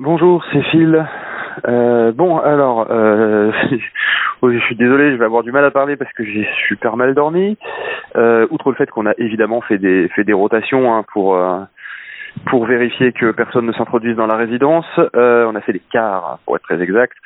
[0.00, 0.62] Bonjour, c'est.
[1.66, 3.50] Euh, bon, alors, euh,
[4.44, 7.14] je suis désolé, je vais avoir du mal à parler parce que j'ai super mal
[7.14, 7.58] dormi.
[8.14, 11.58] Euh, outre le fait qu'on a évidemment fait des fait des rotations hein, pour euh,
[12.46, 16.54] pour vérifier que personne ne s'introduise dans la résidence, on a fait des quarts pour
[16.54, 17.16] être très exact.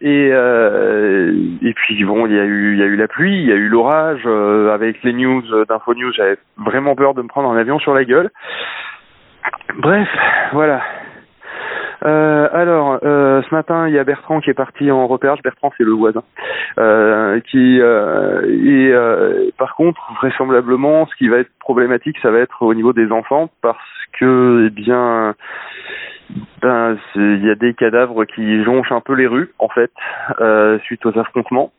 [0.00, 3.48] Et et puis bon, il y a eu il y a eu la pluie, il
[3.48, 4.24] y a eu l'orage.
[4.72, 8.04] avec les news d'Info News, j'avais vraiment peur de me prendre un avion sur la
[8.04, 8.30] gueule.
[9.80, 10.08] Bref,
[10.52, 10.80] voilà.
[12.04, 15.42] Euh, alors, euh, ce matin, il y a Bertrand qui est parti en repérage.
[15.42, 16.22] Bertrand, c'est le voisin.
[16.78, 22.38] Euh, qui euh, et euh, par contre, vraisemblablement, ce qui va être problématique, ça va
[22.38, 23.78] être au niveau des enfants, parce
[24.18, 25.34] que, eh bien,
[26.62, 29.90] ben, il y a des cadavres qui jonchent un peu les rues, en fait,
[30.84, 31.72] suite aux affrontements.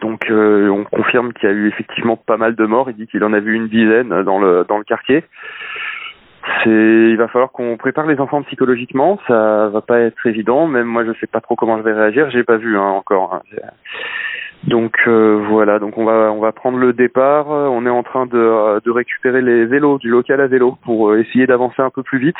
[0.00, 2.88] Donc on confirme qu'il y a eu effectivement pas mal de morts.
[2.88, 5.24] Il dit qu'il en a vu une dizaine dans le dans le quartier
[6.66, 9.18] il va falloir qu'on prépare les enfants psychologiquement.
[9.26, 10.66] Ça va pas être évident.
[10.66, 12.30] Même moi je sais pas trop comment je vais réagir.
[12.30, 13.42] J'ai pas vu hein, encore hein.
[14.64, 15.78] donc euh, voilà.
[15.78, 17.48] Donc on va on va prendre le départ.
[17.48, 21.20] On est en train de, de récupérer les vélos du local à vélo pour euh,
[21.20, 22.36] essayer d'avancer un peu plus vite.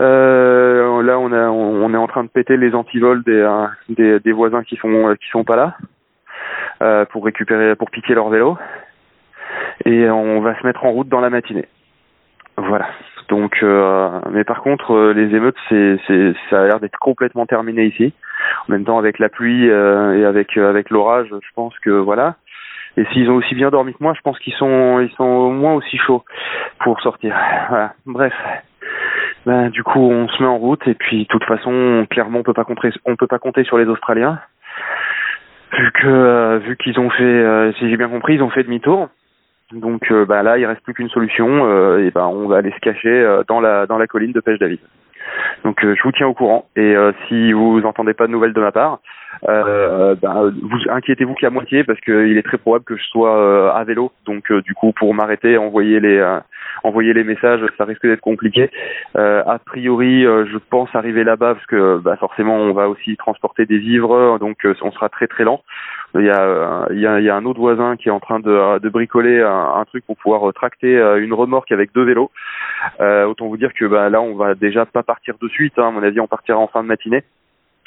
[0.00, 4.20] Euh, là on a on, est en train de péter les antivols des, euh, des,
[4.20, 5.76] des voisins qui sont qui sont pas là
[6.82, 8.56] euh, pour récupérer pour piquer leur vélo.
[9.84, 11.66] Et on va se mettre en route dans la matinée
[12.58, 12.88] voilà.
[13.28, 17.46] Donc, euh, mais par contre, euh, les émeutes, c'est, c'est, ça a l'air d'être complètement
[17.46, 18.12] terminé ici.
[18.68, 22.36] En même temps, avec la pluie euh, et avec avec l'orage, je pense que voilà.
[22.96, 25.50] Et s'ils ont aussi bien dormi que moi, je pense qu'ils sont ils sont au
[25.50, 26.24] moins aussi chauds
[26.80, 27.36] pour sortir.
[27.68, 27.92] Voilà.
[28.06, 28.34] Bref.
[29.46, 32.42] Ben, du coup, on se met en route et puis, de toute façon, clairement, on
[32.42, 34.40] peut pas compter on peut pas compter sur les Australiens
[35.72, 39.08] vu que vu qu'ils ont fait, si j'ai bien compris, ils ont fait demi-tour.
[39.72, 42.70] Donc euh, bah, là, il reste plus qu'une solution, euh, et ben on va aller
[42.70, 44.80] se cacher euh, dans la dans la colline de Pêche David.
[45.62, 48.72] Donc je vous tiens au courant et si vous entendez pas de nouvelles de ma
[48.72, 49.00] part,
[49.46, 53.84] euh, bah, vous inquiétez-vous qu'à moitié parce qu'il est très probable que je sois à
[53.84, 54.10] vélo.
[54.24, 56.18] Donc du coup pour m'arrêter, envoyer les
[56.88, 58.70] envoyer les messages, ça risque d'être compliqué.
[59.14, 63.78] a priori, je pense arriver là-bas parce que bah, forcément on va aussi transporter des
[63.78, 65.62] vivres, donc on sera très très lent.
[66.14, 68.20] Il y, a, il, y a, il y a un autre voisin qui est en
[68.20, 72.30] train de, de bricoler un, truc pour pouvoir tracter euh, une remorque avec deux vélos.
[73.00, 75.78] Euh, autant vous dire que bah, là, on va déjà pas partir de suite.
[75.78, 75.88] Hein.
[75.88, 77.24] À mon avis, on partira en fin de matinée.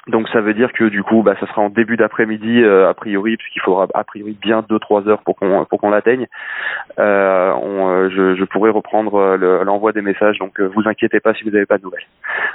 [0.07, 2.93] Donc ça veut dire que du coup, bah, ça sera en début d'après-midi euh, a
[2.93, 6.27] priori, puisqu'il faudra a priori bien deux trois heures pour qu'on pour qu'on l'atteigne.
[6.99, 10.39] Euh, on, je, je pourrai reprendre l'envoi des messages.
[10.39, 12.07] Donc vous inquiétez pas si vous n'avez pas de nouvelles.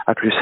[0.07, 0.35] À plus.